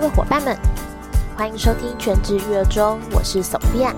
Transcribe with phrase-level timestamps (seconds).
[0.00, 0.56] 各位伙伴们，
[1.36, 3.92] 欢迎收听全职育儿中，我是 Sophia。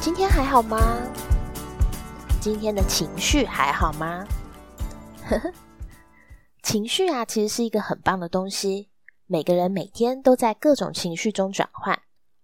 [0.00, 0.76] 今天还好吗？
[2.40, 4.26] 今天的情绪还好吗？
[6.64, 8.90] 情绪啊，其实是一个很棒的东西。
[9.28, 11.96] 每个人每天都在各种情绪中转换，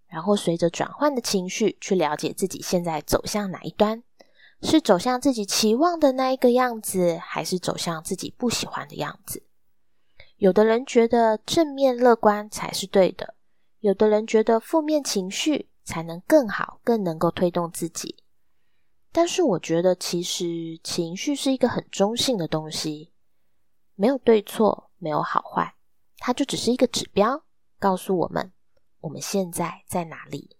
[0.07, 4.05] 然后随着转换的情绪去了解自己现在走向哪一端，
[4.63, 9.43] 是走向自己期望的那一个样子，还是走向自己不喜欢的样子？
[10.41, 13.35] 有的人觉得正面乐观才是对的，
[13.81, 18.17] 有的人觉得负面情绪才能更好，更能够推动自己。
[19.13, 23.13] 但是我觉得，其实情绪是一个很中性的东西，
[23.97, 25.75] 没有对错，没有好坏，
[26.17, 27.45] 它就只是一个指标，
[27.79, 28.51] 告诉我们
[29.01, 30.57] 我们现在在哪里。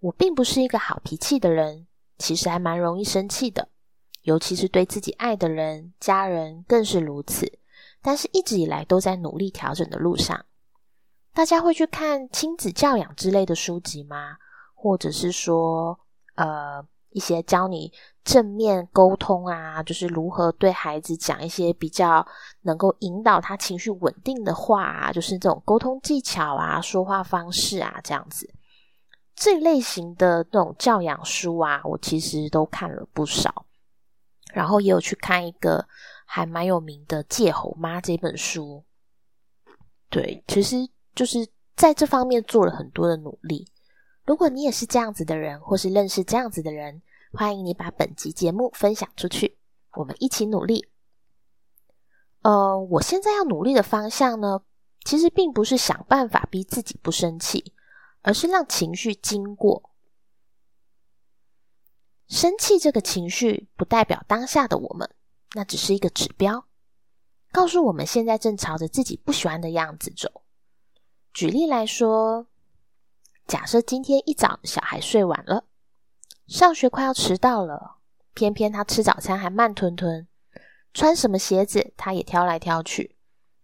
[0.00, 1.86] 我并不是一个好脾气的人，
[2.18, 3.70] 其实还蛮容易生气的。
[4.24, 7.50] 尤其是对自己爱的人、家人更是如此，
[8.02, 10.44] 但是一直以来都在努力调整的路上。
[11.32, 14.36] 大家会去看亲子教养之类的书籍吗？
[14.74, 15.98] 或者是说，
[16.36, 22.26] 呃，一些教你正面沟通啊，就是如何对孩子讲一些比较
[22.62, 28.48] 能够引导他情绪稳定的话啊，就是这种沟通技巧啊、说话方式啊，这样子。
[29.34, 33.66] 这类型的那种教养书啊，我其实都看了不少。
[34.54, 35.84] 然后也有去看一个
[36.24, 38.84] 还蛮有名的《借猴妈》这本书，
[40.08, 43.66] 对，其实就是在这方面做了很多的努力。
[44.24, 47.02] 如果你也是这样子的人，或是认识这样子的人，
[47.32, 49.58] 欢迎你把本集节目分享出去，
[49.94, 50.86] 我们一起努力。
[52.42, 54.62] 呃，我现在要努力的方向呢，
[55.04, 57.74] 其实并不是想办法逼自己不生气，
[58.22, 59.90] 而是让情绪经过。
[62.28, 65.08] 生气这个情绪不代表当下的我们，
[65.54, 66.66] 那只是一个指标，
[67.52, 70.42] 告诉我们现在正朝着自己不喜欢的样子走。
[71.32, 72.46] 举例来说，
[73.46, 75.64] 假设今天一早小孩睡晚了，
[76.46, 77.96] 上学快要迟到了，
[78.32, 80.26] 偏偏他吃早餐还慢吞吞，
[80.92, 83.16] 穿什么鞋子他也挑来挑去，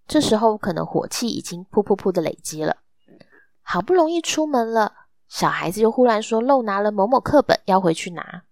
[0.06, 2.76] 这时候可能火气已经噗噗噗的累积了。
[3.62, 8.44] 好不容易出门了，小孩子又忽然说漏拿了某某课本，要回去拿。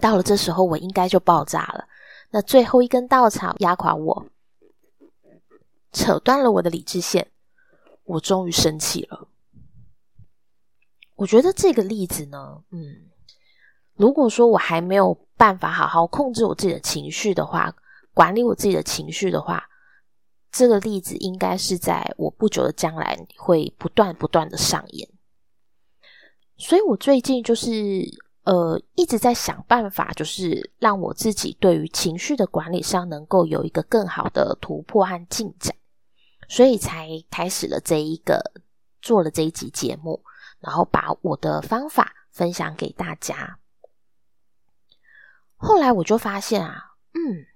[0.00, 1.88] 到了这时候，我应该就爆炸了。
[2.30, 4.26] 那最后一根稻草压垮我，
[5.92, 7.30] 扯断了我的理智线，
[8.02, 9.28] 我终于生气了。
[11.14, 13.08] 我觉得这个例子呢，嗯，
[13.94, 17.74] 如果说我还没有办法好好控制我自己的情绪的话，
[18.12, 19.64] 管理我自己的情绪的话，
[20.50, 25.08] 这个例子应该是在我不久的将来会不断不断的上演。
[26.56, 28.22] 所以我最近就是。
[28.44, 35.74] 呃，一直在想办法，就是让我自己对于情绪的管理上能够有一个更好的突破和进展，
[36.46, 38.52] 所以才开始了这一个
[39.00, 40.22] 做了这一集节目，
[40.60, 43.58] 然后把我的方法分享给大家。
[45.56, 47.46] 后来我就发现啊，嗯，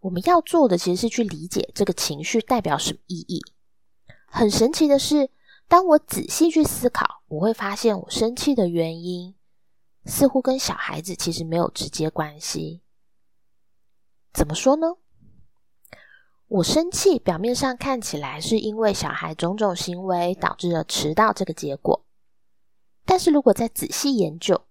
[0.00, 3.42] 我们要做的其实是去理解这个情绪代表什么意义。
[4.24, 5.28] 很神奇的是，
[5.68, 9.34] 当我仔细去思考，我会发现我生气的原因。
[10.06, 12.82] 似乎跟小孩子其实没有直接关系。
[14.32, 14.86] 怎么说呢？
[16.46, 22.04] 我生气，表面上看起来是因为小孩种种行为导致了迟到这个结果。
[23.04, 24.66] 但是如果再仔细研究，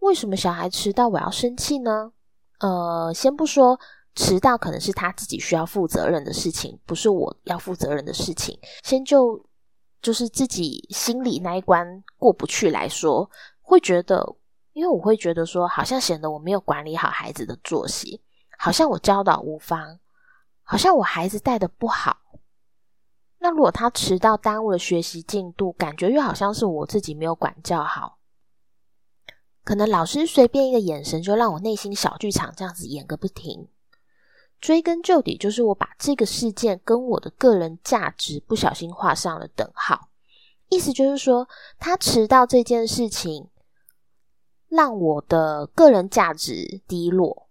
[0.00, 2.12] 为什么小孩迟到我要生气呢？
[2.58, 3.78] 呃，先不说
[4.14, 8.58] 迟到可能是他自己需要负责任的事情，不是我要负责任的事情。
[8.82, 9.48] 先就
[10.02, 14.36] 就是自己心里那一关过不去来说，会觉得。
[14.72, 18.22] 因为我会觉得说，好像显得我没有管理好孩子的作息，
[18.56, 19.98] 好像我教导无方，
[20.62, 22.16] 好像我孩子带的不好。
[23.38, 28.18] 那如果他迟到耽误了学习进度，感觉又好像是我自己没有管教好。
[29.62, 33.68] 可能老师随便一个眼神，就让我内心小剧场这样子演个不停。
[34.60, 40.08] 追根究底，就是我把这个事件跟我的个人价值不小心画上了等号。
[40.68, 41.46] 意思就是说，
[41.78, 43.48] 他迟到这件事情。
[44.72, 47.46] 让我的个人价值低落，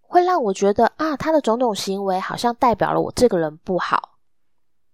[0.00, 4.18] 会让我觉得啊，他的种种行为好像代表了我这个人不好。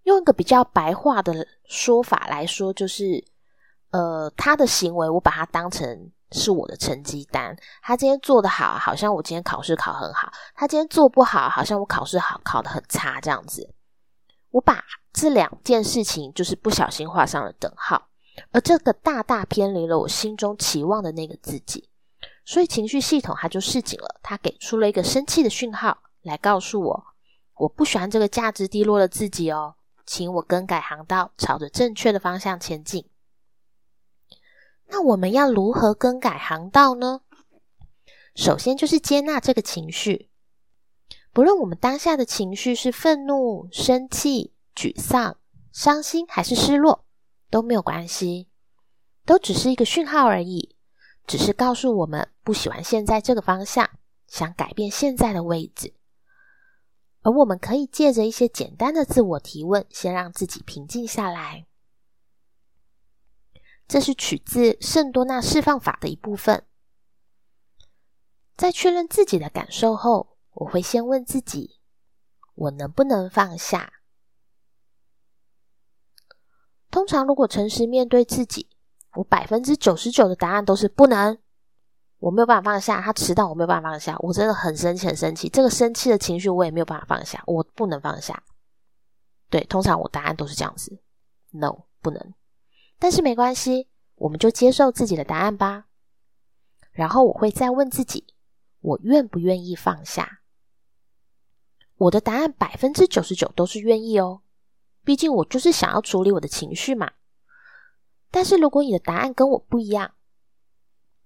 [0.03, 3.25] 用一个比较白话的说法来说，就是
[3.91, 7.57] 呃，他的行为我把他当成是我的成绩单。
[7.81, 13.19] 他今天做的好，好像我今天考试考很好；他今天做不好，好像我考试好考的很差。
[13.23, 13.75] 这样子，
[14.51, 18.06] 我把这两件事情就是不小心画上了等号。
[18.51, 21.89] 而这个大大偏离了我心中期望的那个自己，
[22.45, 27.05] 所以情绪系统它就示警了，它给出了一个生气的讯号，来告诉我：
[27.55, 33.09] 我不喜欢这个价值低落的自己哦，请我更改航道，朝着正确的方向前进。
[34.89, 37.23] 那我们要如何更改航道呢？
[38.35, 40.29] 首先就是接纳这个情绪，
[41.33, 45.39] 不论我们当下的情绪是愤怒、生气、沮丧、
[45.73, 47.06] 伤心还是失落，
[47.51, 48.49] 都没有关系，
[49.25, 50.77] 都只是一个讯号而已，
[51.27, 53.89] 只是告诉我们不喜欢现在这个方向，
[54.27, 55.95] 想改变现在的位置。
[57.23, 61.67] 而我们可以借着一些简单的自我提问，先让自己平静下来。
[63.89, 66.65] 这是取自圣多纳释放法的一部分。
[68.57, 71.79] 在确认自己的感受后，我会先问自己：
[72.55, 73.93] 我能不能放下？
[76.97, 78.67] 通常，如果诚实面对自己，
[79.17, 81.37] 我百分之九十九的答案都是不能。
[82.21, 84.17] 我没有办法放下他迟到，我没有办法放下。
[84.21, 85.47] 我真的很生气，很生气。
[85.51, 88.43] 这个生气的情绪我也没有办法放下，我不能放下。
[89.51, 90.99] 对，通常我答案都是这样子
[91.51, 92.33] ：No，不能。
[92.99, 95.89] 但是没关系，我们就接受自己的答案吧。
[96.93, 98.27] 然后我会再问自己：
[98.81, 100.41] 我愿不愿意放下？
[101.99, 104.41] 我的答案百分之九十九都是愿意哦，
[105.07, 107.13] 毕竟我就是想要处理我的情绪嘛。
[108.33, 110.15] 但是如果你的答案跟我不一样，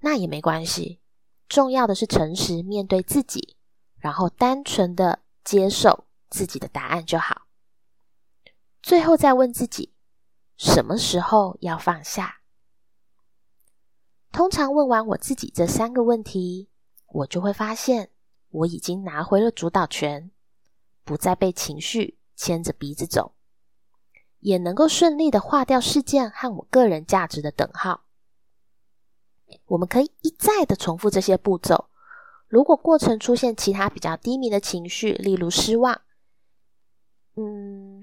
[0.00, 1.00] 那也没关系，
[1.49, 3.56] 重要的是诚实面对自己，
[3.97, 7.47] 然后单纯的接受自己的答案就好。
[8.82, 9.94] 最后再问自己。
[10.59, 12.43] 什么时候要放下？
[14.31, 16.69] 通常问完我自己这三个问题，
[17.06, 18.11] 我就会发现
[18.50, 20.31] 我已经拿回了主导权，
[21.03, 23.35] 不再被情绪牵着鼻子走，
[24.40, 28.02] 也能够顺利的划掉事件和我个人价值的等号。
[29.66, 31.87] 我们可以一再的重复这些步骤。
[32.48, 36.00] 如果过程出现其他比较低迷的情绪，例如失望，
[37.37, 38.02] 嗯。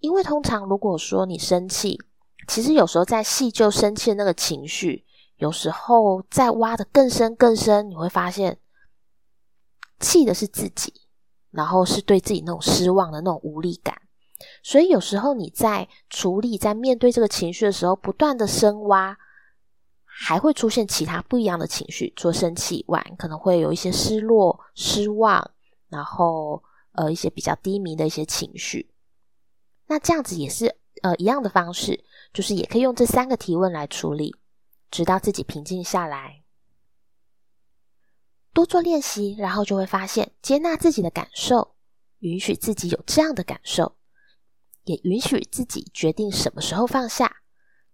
[0.00, 2.00] 因为通常如果说你生气，
[2.46, 5.04] 其实有时候在细究生气的那个情绪，
[5.38, 8.60] 有时候再挖的更深更深，你会发现
[9.98, 10.92] 气的是自己，
[11.50, 14.00] 然后是对自己那种失望的那种无力感。
[14.62, 19.18] 所以有时候你在处理、在面对这个情绪的时候，不断的深挖，
[20.04, 22.12] 还会出现其他不一样的情绪。
[22.16, 25.50] 除了生气以外，可能会有一些失落、失望，
[25.88, 26.62] 然后
[26.92, 28.90] 呃一些比较低迷的一些情绪。
[29.86, 34.36] 那这样子也是呃一样的方式，就是也可以用这三个提问来处理，
[34.90, 36.42] 直到自己平静下来。
[38.52, 41.76] 多做练习，然后就会发现接纳自己的感受，
[42.18, 43.94] 允许自己有这样的感受，
[44.88, 47.36] 也允许自己决定什么时候放下。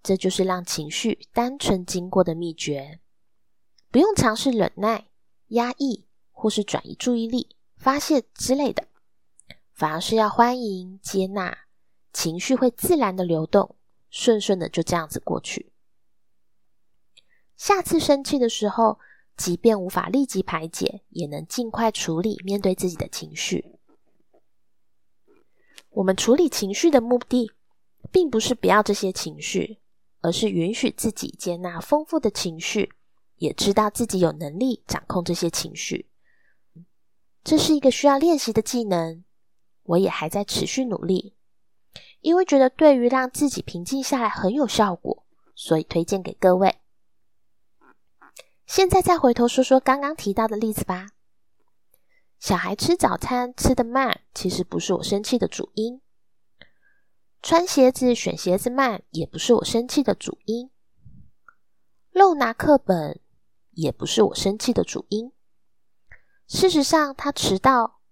[0.02, 3.00] 这就是让情绪单纯经过的秘诀，
[3.91, 5.08] 不用尝试忍耐、
[5.49, 8.87] 压抑或是转移注意力、发泄之类的，
[9.73, 11.56] 反而是要欢迎接纳。
[12.12, 13.76] 情绪会自然的流动，
[14.08, 15.73] 顺顺的就这样子过去。
[17.56, 19.00] 下次生气的时候，
[19.37, 23.74] 即便无法立即排解，也能尽快处理，面对自己的情绪。
[25.94, 27.53] 我们处理情绪的目的，
[28.10, 29.79] 并不是不要这些情绪，
[30.22, 32.93] 而是允许自己接纳丰富的情绪，
[33.36, 36.08] 也知道自己有能力掌控这些情绪。
[37.44, 39.22] 这是一个需要练习的技能，
[39.84, 41.36] 我也还在持续努力。
[42.20, 45.24] 因为觉得对于让自己平静下来很有效果，
[45.55, 46.74] 所以推荐给各位。
[48.67, 51.14] 现在再回头说说刚刚提到的例子吧。
[52.44, 56.03] 小孩吃早餐吃的慢，其实不是我生气的主因；
[57.41, 60.69] 穿鞋子选鞋子慢，也不是我生气的主因；
[62.10, 63.19] 漏拿课本，
[63.70, 65.32] 也不是我生气的主因。
[66.46, 68.03] 事实上，他迟到，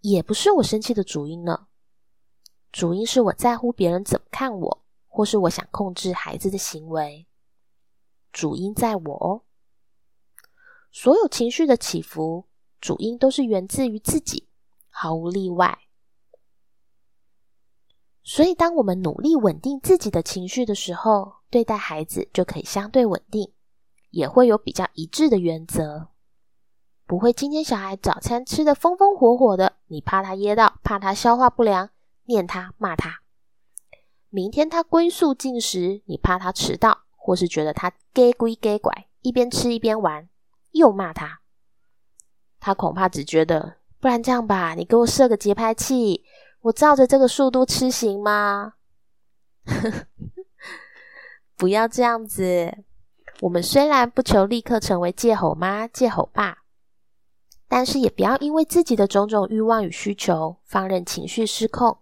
[0.00, 1.68] 也不是我生气的主因呢。
[2.72, 7.28] 主因是我在乎别人怎么看我，或是我想控制孩子的行为。
[8.32, 9.44] 主因在我哦。
[10.90, 12.48] 所有情绪的起伏，
[12.86, 14.46] 主因都是源自于自己，
[14.90, 15.76] 毫无例外。
[18.22, 23.52] 所以，当我们努力稳定自己的情绪的时候，对待孩子就可以相对稳定，
[24.10, 26.10] 也会有比较一致的原则，
[27.08, 31.90] 不会今天小孩早餐吃的风风火火的，你怕他噎到，怕他消化不良。
[32.26, 33.22] 念他骂他，
[34.28, 40.28] 明天他归宿进食，你怕他迟到，或是觉得他给归给拐，一边吃一边玩，
[40.70, 41.40] 又骂他。
[42.66, 46.24] 他恐怕只觉得，不然这样吧，你给我设个节拍器，
[46.62, 48.74] 我照着这个速度吃行吗？
[51.56, 52.78] 不要这样子。
[53.38, 56.64] 我们虽然不求立刻成为戒吼妈、戒吼爸，
[57.68, 61.98] 但是也不要因为自己的种种欲望与需求，放任情绪失控，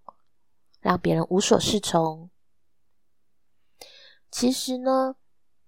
[0.80, 2.30] 让别人无所适从。
[4.30, 5.16] 其实呢，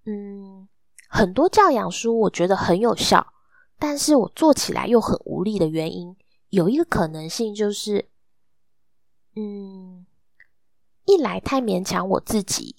[0.06, 0.66] 嗯，
[1.06, 3.34] 很多教养书我觉得很有效，
[3.78, 6.16] 但是我做起来又很无力的原因，
[6.48, 8.08] 有一个可能性就是，
[9.34, 10.06] 嗯，
[11.04, 12.76] 一来太勉强我自己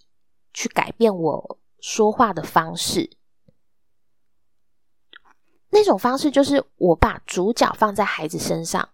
[0.54, 3.12] 去改变我说话的方式。
[5.70, 8.89] 那种方式就是我把主角放在孩子身上，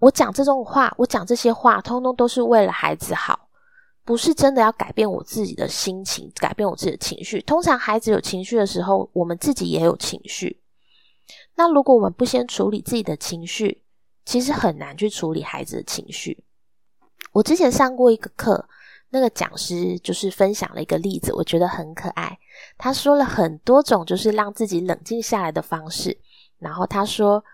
[0.00, 3.48] 我讲这种话，我讲这些话，通通都是为了孩子好，
[4.04, 7.40] 不是真的要改变我自己的心情，改变我自己的情绪。
[7.42, 10.60] 通常孩子有情绪的时候，我们自己也有情绪。
[11.56, 13.82] 那如果我们不先处理自己的情绪，
[14.24, 16.44] 其实很难去处理孩子的情绪。
[17.32, 18.68] 我之前上过一个课。
[19.10, 22.36] 那个讲师就是分享了一个例子，我觉得很可爱。
[22.76, 26.18] 他说了很多种就是让自己冷静下来的方式。
[26.58, 27.44] 然后他说，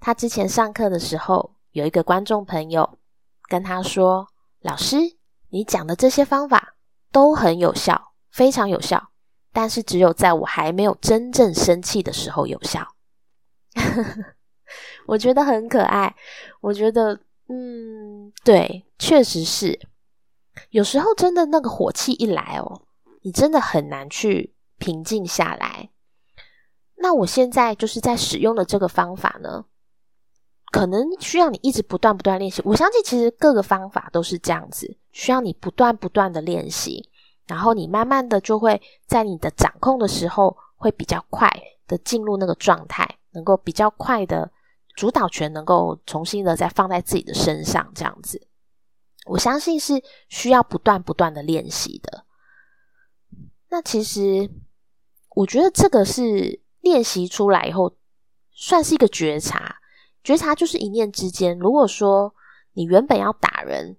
[0.00, 2.98] 他之前上课的时候，有一个观众朋友
[3.50, 4.26] 跟他说
[4.64, 4.96] ：“老师，
[5.50, 6.74] 你讲的这些方法
[7.12, 9.10] 都很有效，非常有效，
[9.52, 12.88] 但是只有在我还没有真正生气的时候有效。”
[15.06, 16.14] 我觉得很可爱。
[16.60, 17.18] 我觉得，
[17.48, 19.78] 嗯，对，确实是。
[20.70, 22.82] 有时候真的那个火气一来哦，
[23.22, 25.90] 你真的很难去平静下来。
[26.96, 29.64] 那我现在就是在使用的这个方法呢，
[30.70, 32.60] 可能需要你一直不断不断练习。
[32.64, 37.08] 我相信其实各个方法都是这样子，需要你不断不断的练习，
[37.46, 41.50] 然后你慢慢的就会在你的掌控的时候会比较快
[41.86, 44.50] 的进入那个状态，能够比较快的
[44.94, 48.48] 主导权能够重新的再放在自己的身上，这样子。
[49.26, 52.24] 我相信是需要不断不断的练习的。
[53.68, 54.50] 那其实，
[55.36, 57.94] 我觉得这个是练习出来以后，
[58.50, 59.76] 算是一个觉察。
[60.24, 61.58] 觉察就是一念之间。
[61.58, 62.34] 如果说
[62.72, 63.96] 你原本要打人，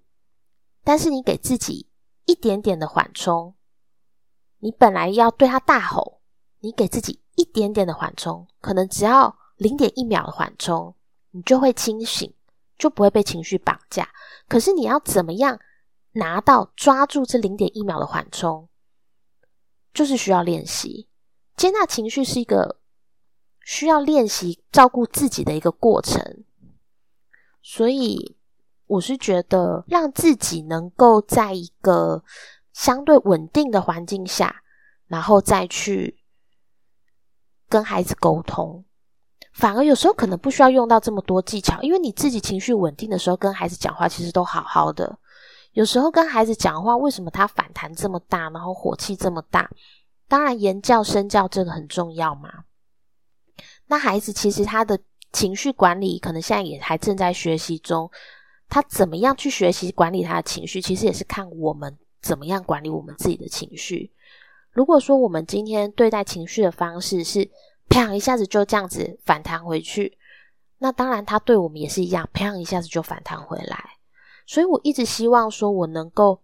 [0.84, 1.88] 但是你给自己
[2.26, 3.54] 一点点的缓冲，
[4.58, 6.20] 你本来要对他大吼，
[6.60, 10.94] 你给自己一点点的缓冲，可能只要零点一秒的缓冲，
[11.32, 12.32] 你就会清醒。
[12.78, 14.08] 就不会被情绪绑架。
[14.48, 15.60] 可是你要怎么样
[16.14, 18.68] 拿到抓住这零点一秒的缓冲，
[19.94, 21.06] 就是需要练习。
[21.54, 22.80] 接纳情绪是一个
[23.60, 26.42] 需要练习照顾自己的一个过程。
[27.62, 28.36] 所以
[28.86, 32.24] 我是觉得，让自己能够在一个
[32.72, 34.64] 相对稳定的环境下，
[35.06, 36.18] 然后再去
[37.72, 38.84] 跟孩子沟通。
[39.54, 45.18] 反而有时候可能不需要用到这么多技巧，因为你自己情绪稳定的时候，跟孩子讲话其实都好好的。
[45.72, 49.70] 有时候跟孩子讲话，为什么他反弹这么大，然后火气这么大？
[50.28, 52.64] 当然言教身教这个很重要嘛。
[53.86, 54.98] 那孩子其实他的
[55.32, 58.10] 情绪管理，可能现在也还正在学习中。
[58.68, 64.10] 他怎么样去学习管理他的情绪，其实也是看我们怎么样管理我们自己的情绪。
[64.72, 67.50] 如果说我们今天对待情绪的方式是，
[67.90, 68.14] 啪！
[68.14, 70.16] 一下子就这样子反弹回去，
[70.78, 72.56] 那当然他对我们也是一样，啪！
[72.56, 73.98] 一下子就反弹回来。
[74.46, 76.42] 所以我一直希望说，我能够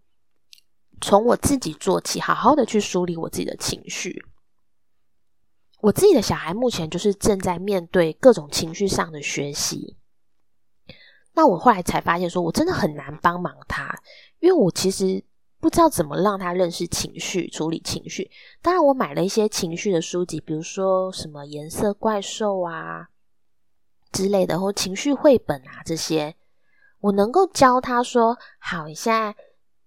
[1.01, 4.23] 从我自己做起，好好的去梳理我自己的情绪。
[5.81, 9.97] 我自己的小孩目前就是正在面对各种情绪上的学习。
[11.33, 13.99] 那我后来才发现，说我真的很难帮忙他，
[14.39, 15.23] 因为我其实。
[15.59, 18.31] 不知道怎么让他认识情绪、处理情绪。
[18.61, 23.09] 当然，我买了一些情绪的书籍，比如说什么颜色怪兽啊
[24.11, 26.33] 之类的，或情绪绘本啊这些，
[27.01, 29.35] 我能够教他说：好，你现在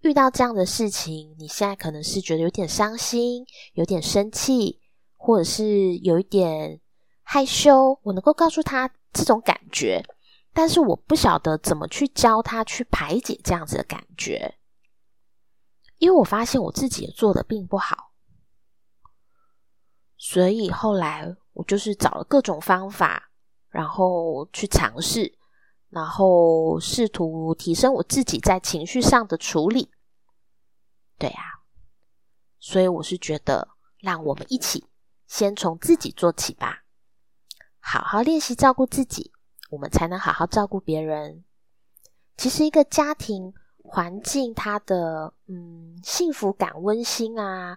[0.02, 4.78] 遇到这样的事情，你现在可能是觉得有点伤心、有点生气，
[5.16, 6.80] 或者是有一点
[7.22, 7.98] 害羞。
[8.02, 10.04] 我能够告诉他这种感觉，
[10.52, 14.54] 但是我不晓得怎么去教他去排解这样子的感觉。
[16.02, 18.11] 因为我发现我自己也做的并不好，
[20.16, 23.30] 所以后来我就是找了各种方法，
[23.68, 25.38] 然后去尝试，
[25.90, 29.92] 然后试图提升我自己在情绪上的处理。
[31.18, 31.62] 对啊，
[32.59, 33.68] 所以我是觉得，
[33.99, 34.88] 让我们一起
[35.28, 36.82] 先从自己做起吧，
[37.78, 39.32] 好好练习照顾自己，
[39.71, 41.44] 我们才能好好照顾别人。
[42.37, 43.54] 其实一个家庭。
[43.94, 47.76] 环境，它的嗯幸福感、温馨啊，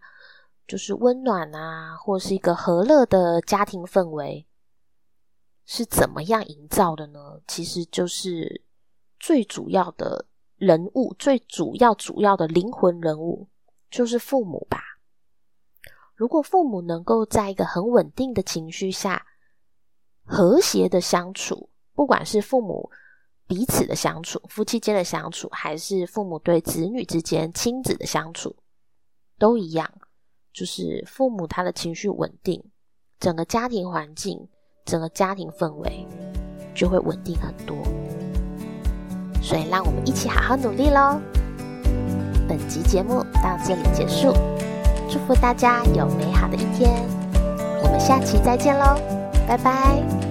[0.65, 4.45] 就是温暖啊，或是一个和乐的家庭氛围，
[5.65, 7.41] 是怎么样营造的呢？
[7.45, 8.62] 其实就是
[9.19, 13.50] 最主要的人物，最主要主要的灵魂人物
[13.91, 14.81] 就是父母吧。
[16.15, 19.25] 如果父母能够在一个很稳定的情绪下，
[20.24, 22.89] 和谐的相处，不管是父母
[23.47, 28.55] 彼此的相处、夫妻间的相处，还是父母对子女之间亲子的相处，
[29.37, 29.89] 都一样，
[30.53, 32.63] 就是父母他的情绪稳定，
[33.19, 34.47] 整个家庭环境、
[34.85, 36.07] 整个家庭氛围
[36.73, 37.77] 就会稳定很多。
[39.41, 41.21] 所以，让我们一起好好努力喽！
[42.47, 44.33] 本集节目到这里结束，
[45.07, 47.07] 祝福大家有美好的一天，
[47.83, 48.99] 我们下期再见喽，
[49.47, 50.25] 拜拜。